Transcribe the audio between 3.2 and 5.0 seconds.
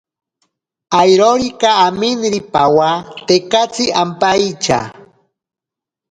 tekatsi ampaitya.